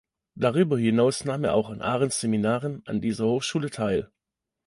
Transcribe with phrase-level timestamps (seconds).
[0.33, 4.09] Darüber hinaus nahm er auch an Arendts Seminaren an dieser Hochschule teil.